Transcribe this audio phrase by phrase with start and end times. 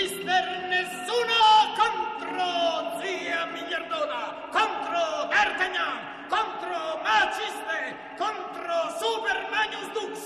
[0.00, 10.20] mister nessuno contro zia miliardona, contro D'Artagnan, contro Maciste, contro Super Magnus Dux,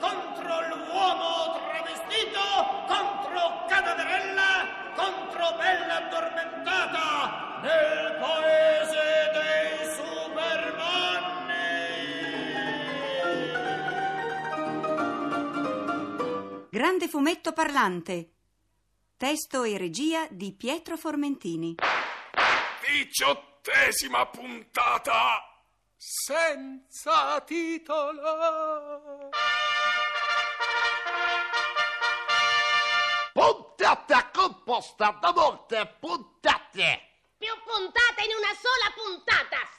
[0.00, 2.40] contro l'uomo travestito,
[2.86, 10.56] contro Cadaverella, contro Bella addormentata, nel paese dei Supermanni.
[16.70, 18.37] Grande fumetto parlante.
[19.18, 21.74] Testo e regia di Pietro Formentini.
[22.86, 25.42] Diciottesima puntata
[25.96, 29.28] senza titolo.
[33.32, 37.00] Puntate composta da molte puntate.
[37.38, 39.77] Più puntate in una sola puntata.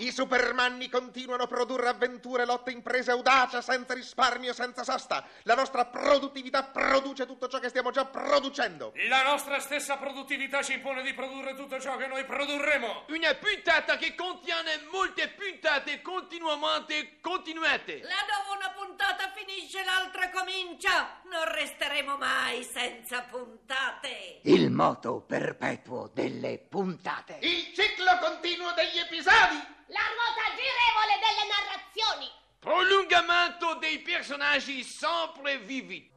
[0.00, 5.24] I supermanni continuano a produrre avventure, lotte, imprese, audacia, senza risparmio, senza sosta.
[5.42, 8.92] La nostra produttività produce tutto ciò che stiamo già producendo.
[9.08, 13.06] La nostra stessa produttività ci impone di produrre tutto ciò che noi produrremo.
[13.08, 18.00] Una puntata che contiene molte puntate continuamente continuate.
[18.02, 21.20] La dopo una puntata finisce, l'altra comincia.
[21.24, 24.40] Non resteremo mai senza puntate.
[24.44, 27.38] Il moto perpetuo delle puntate.
[27.40, 29.76] Il ciclo continuo degli episodi.
[29.90, 32.30] La ruota girevole delle narrazioni.
[32.58, 36.16] Prolungamento dei personaggi sempre vivi.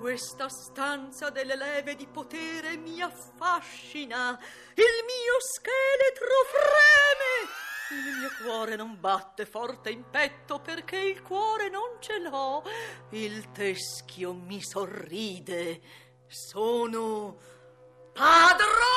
[0.00, 4.36] Questa stanza delle leve di potere mi affascina.
[4.74, 7.60] Il mio scheletro freme.
[7.92, 12.64] Il mio cuore non batte forte in petto perché il cuore non ce l'ho.
[13.10, 15.80] Il teschio mi sorride.
[16.26, 17.38] Sono
[18.12, 18.91] padrona!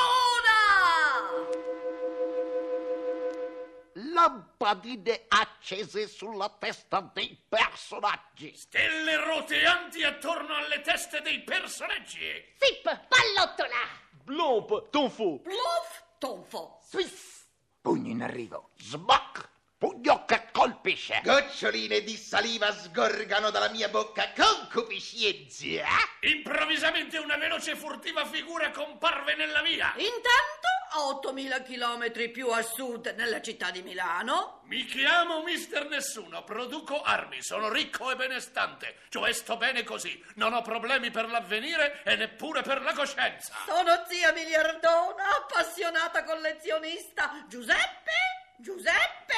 [4.66, 8.52] Lampadine accese sulla testa dei personaggi.
[8.56, 12.44] Stelle roteanti attorno alle teste dei personaggi.
[12.58, 13.76] Zip, pallottola.
[14.24, 15.38] Blomp, tonfo.
[15.38, 16.80] Bluff, tonfo.
[16.82, 17.44] Swiss.
[17.80, 18.70] Pugno in arrivo.
[18.78, 19.48] Smack.
[19.78, 21.20] Pugno che colpisce.
[21.22, 25.86] Goccioline di saliva sgorgano dalla mia bocca con cupiscenza.
[26.22, 29.92] Improvvisamente una veloce e furtiva figura comparve nella via.
[29.96, 34.60] Intanto a 8000 chilometri più a sud nella città di Milano.
[34.64, 40.54] Mi chiamo Mister Nessuno, produco armi, sono ricco e benestante, cioè sto bene così, non
[40.54, 43.52] ho problemi per l'avvenire e neppure per la coscienza.
[43.66, 47.44] Sono zia miliardona, appassionata collezionista.
[47.46, 48.54] Giuseppe?
[48.56, 49.34] Giuseppe?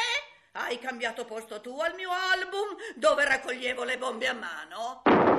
[0.52, 5.38] Hai cambiato posto tu al mio album dove raccoglievo le bombe a mano?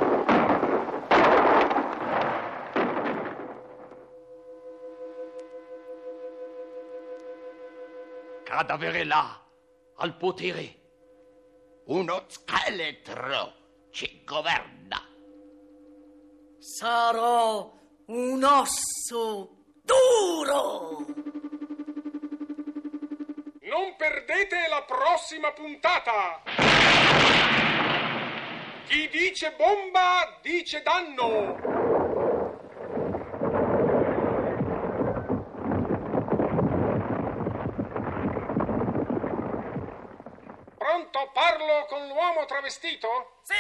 [8.60, 9.42] Cadavere là,
[10.00, 10.82] al potere.
[11.86, 13.54] Uno scheletro
[13.90, 15.02] ci governa.
[16.60, 17.74] Sarò
[18.08, 21.06] un osso duro.
[23.62, 26.42] Non perdete la prossima puntata.
[28.88, 31.88] Chi dice bomba dice danno.
[40.90, 42.10] Pronto, parlo con
[42.60, 43.40] travestito?
[43.44, 43.56] Sì,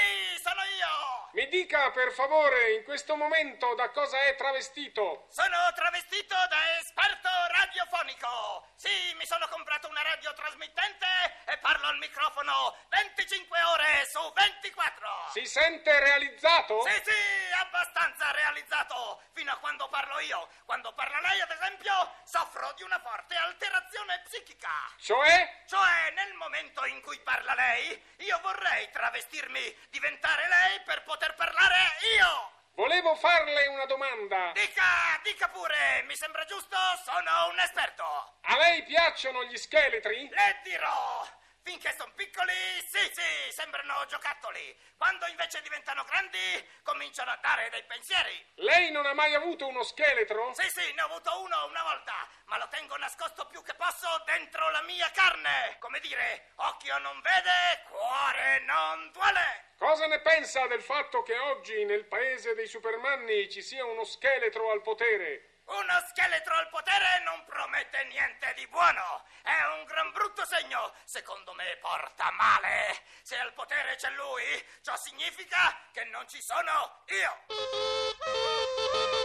[1.49, 5.25] dica per favore in questo momento da cosa è travestito.
[5.29, 8.67] Sono travestito da esperto radiofonico.
[8.75, 11.05] Sì, mi sono comprato una radiotrasmittente
[11.45, 15.07] e parlo al microfono 25 ore su 24.
[15.33, 16.81] Si sente realizzato?
[16.81, 19.21] Sì, sì, abbastanza realizzato.
[19.33, 20.47] Fino a quando parlo io.
[20.65, 21.91] Quando parla lei, ad esempio,
[22.23, 24.69] soffro di una forte alterazione psichica.
[24.99, 25.63] Cioè?
[25.65, 31.95] Cioè, nel momento in cui parla lei, io vorrei travestirmi, diventare lei per poter parlare
[32.17, 32.51] io.
[32.75, 34.51] Volevo farle una domanda.
[34.53, 34.83] Dica,
[35.23, 38.03] dica pure, mi sembra giusto, sono un esperto.
[38.41, 40.27] A lei piacciono gli scheletri?
[40.29, 41.25] Le dirò.
[41.69, 42.51] Finché sono piccoli,
[42.87, 44.75] sì, sì, sembrano giocattoli.
[44.97, 46.39] Quando invece diventano grandi,
[46.81, 48.43] cominciano a dare dei pensieri.
[48.55, 50.51] Lei non ha mai avuto uno scheletro?
[50.55, 54.07] Sì, sì, ne ho avuto uno una volta, ma lo tengo nascosto più che posso
[54.25, 55.77] dentro la mia carne.
[55.77, 59.73] Come dire, occhio non vede, cuore non duole.
[59.77, 64.71] Cosa ne pensa del fatto che oggi nel paese dei supermanni ci sia uno scheletro
[64.71, 65.48] al potere?
[65.69, 69.23] Uno scheletro al potere non promette niente di buono.
[69.43, 70.93] È un gran brutto segno.
[71.03, 73.03] Secondo me porta male.
[73.21, 74.43] Se al potere c'è lui,
[74.81, 79.17] ciò significa che non ci sono io.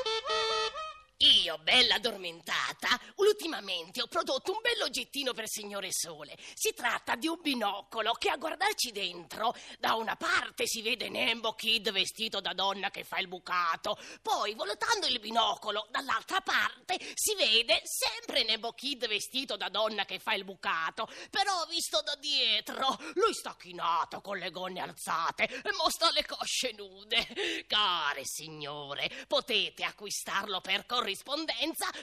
[1.44, 6.38] Io, bella addormentata, ultimamente ho prodotto un bell'oggettino per signore Sole.
[6.54, 11.52] Si tratta di un binocolo che a guardarci dentro, da una parte si vede Nembo
[11.52, 17.34] Kid vestito da donna che fa il bucato, poi voltando il binocolo dall'altra parte si
[17.34, 22.98] vede sempre Nembo Kid vestito da donna che fa il bucato, però visto da dietro
[23.14, 27.64] lui sta chinato con le gonne alzate e mostra le cosce nude.
[27.66, 31.32] Care signore, potete acquistarlo per corrispondenza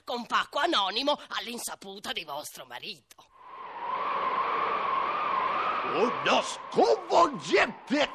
[0.04, 3.16] con pacco anonimo all'insaputa di vostro marito.
[5.94, 8.10] Uno sconvolgente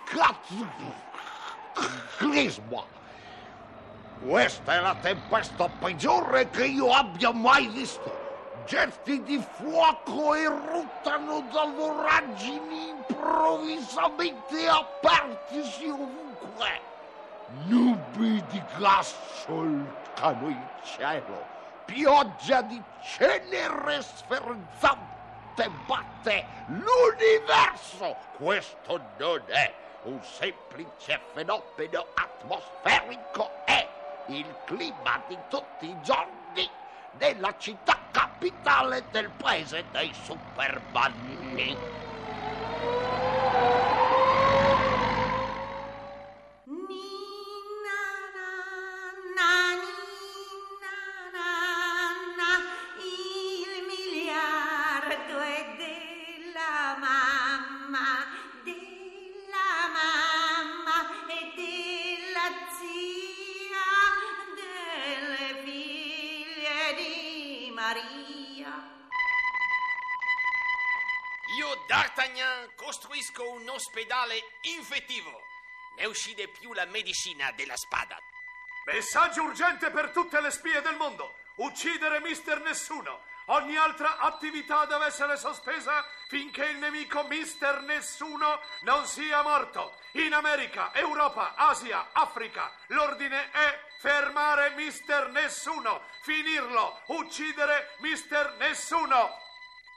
[1.74, 2.84] cataclisma.
[4.20, 8.24] Questa è la tempesta peggiore che io abbia mai visto.
[8.66, 16.80] Getti di fuoco eruttano da voragini improvvisamente apertisi ovunque.
[17.66, 19.14] Nubi di gas
[20.16, 21.54] solcano il cielo.
[21.84, 28.16] Pioggia di cenere sferzante batte l'universo.
[28.36, 29.72] Questo non è
[30.04, 33.86] un semplice fenomeno atmosferico, è
[34.28, 36.68] il clima di tutti i giorni
[37.12, 41.76] della città capitale del paese dei supermanni.
[55.36, 58.26] Miliardo è della mamma,
[58.62, 62.48] della mamma e della
[62.78, 63.84] zia,
[64.54, 68.94] delle figlie di Maria.
[71.58, 75.44] Io, D'Artagnan, costruisco un ospedale infettivo.
[75.96, 78.18] Ne uscide più la medicina della spada.
[78.86, 81.38] Messaggio urgente per tutte le spie del mondo.
[81.56, 83.34] Uccidere Mister Nessuno.
[83.48, 89.98] Ogni altra attività deve essere sospesa finché il nemico Mister Nessuno non sia morto.
[90.12, 99.44] In America, Europa, Asia, Africa, l'ordine è fermare Mister Nessuno, finirlo, uccidere Mister Nessuno.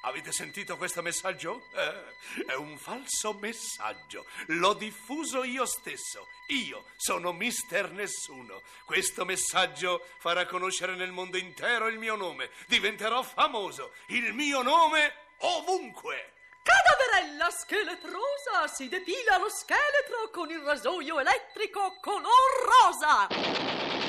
[0.01, 1.67] Avete sentito questo messaggio?
[1.73, 4.25] Eh, è un falso messaggio.
[4.47, 6.29] L'ho diffuso io stesso.
[6.47, 8.61] Io sono Mister Nessuno.
[8.85, 12.49] Questo messaggio farà conoscere nel mondo intero il mio nome.
[12.67, 13.91] Diventerò famoso.
[14.07, 16.33] Il mio nome ovunque.
[16.63, 22.29] Cadaverella scheletrosa si depila lo scheletro con il rasoio elettrico color
[22.63, 24.08] rosa.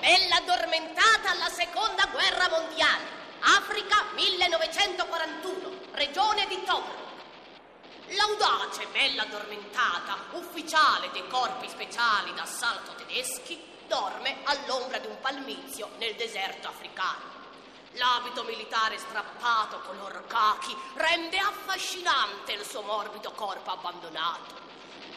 [0.00, 3.04] Bella addormentata alla seconda guerra mondiale.
[3.40, 6.98] Africa 1941, regione di Tobruk.
[8.16, 16.14] L'audace bella addormentata, ufficiale dei corpi speciali d'assalto tedeschi, dorme all'ombra di un palmizio nel
[16.14, 17.38] deserto africano.
[17.92, 24.69] L'abito militare strappato color cachi rende affascinante il suo morbido corpo abbandonato.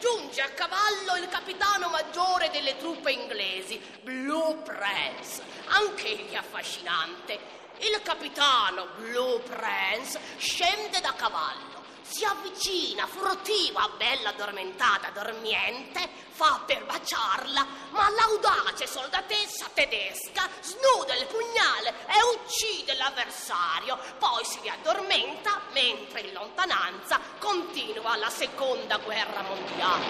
[0.04, 7.63] Giunge a cavallo il capitano maggiore delle truppe inglesi, Blue Prince, anch'egli affascinante.
[7.78, 16.84] Il capitano Blue Prince scende da cavallo, si avvicina furtiva, bella addormentata, dormiente, fa per
[16.84, 26.20] baciarla, ma l'audace soldatessa tedesca snuda il pugnale e uccide l'avversario, poi si riaddormenta mentre
[26.20, 30.04] in lontananza continua la seconda guerra mondiale.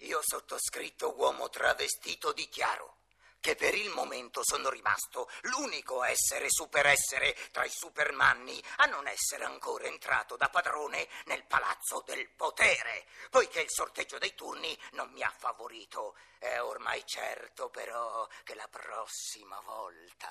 [0.00, 2.96] Io sottoscritto uomo travestito dichiaro
[3.44, 9.44] che per il momento sono rimasto l'unico essere superessere tra i supermanni a non essere
[9.44, 15.22] ancora entrato da padrone nel palazzo del potere, poiché il sorteggio dei turni non mi
[15.22, 16.16] ha favorito.
[16.38, 20.30] È ormai certo però che la prossima volta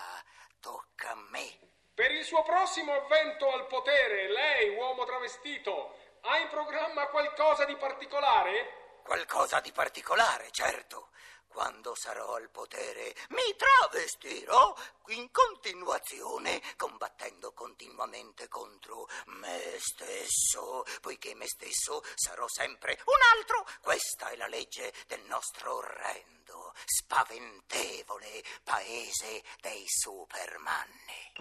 [0.60, 1.60] tocca a me.
[1.94, 7.76] Per il suo prossimo avvento al potere, lei, uomo travestito, ha in programma qualcosa di
[7.76, 9.02] particolare?
[9.04, 11.10] Qualcosa di particolare, certo.
[11.54, 14.76] Quando sarò al potere mi travestirò
[15.10, 23.68] in continuazione, combattendo continuamente contro me stesso, poiché me stesso sarò sempre un altro.
[23.82, 31.34] Questa è la legge del nostro orrendo, spaventevole paese dei supermanni.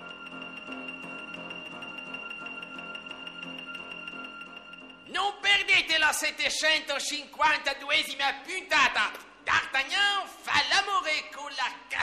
[5.07, 9.31] Non perdete la 752esima puntata!
[9.43, 11.51] D'Artagnan fa l'amore con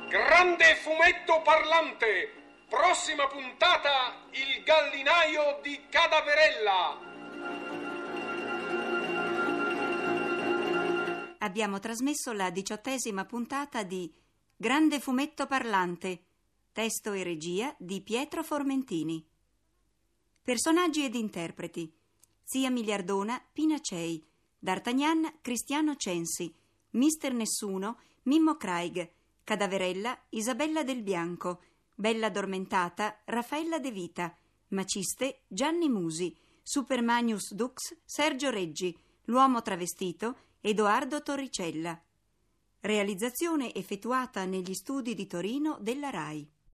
[0.08, 2.39] Grande fumetto parlante.
[2.70, 6.98] Prossima puntata Il gallinaio di Cadaverella.
[11.38, 14.14] Abbiamo trasmesso la diciottesima puntata di
[14.54, 16.26] Grande fumetto parlante,
[16.70, 19.26] testo e regia di Pietro Formentini.
[20.40, 21.92] Personaggi ed interpreti:
[22.44, 24.24] Zia Miliardona, Pina Cei,
[24.56, 26.54] D'Artagnan, Cristiano Censi,
[26.90, 29.10] Mister Nessuno, Mimmo Craig,
[29.42, 31.62] Cadaverella, Isabella del Bianco,
[32.00, 34.34] Bella Addormentata, Raffaella De Vita,
[34.68, 42.02] Maciste, Gianni Musi, Supermanius Dux, Sergio Reggi, L'uomo travestito, Edoardo Torricella.
[42.80, 46.50] Realizzazione effettuata negli studi di Torino della RAI.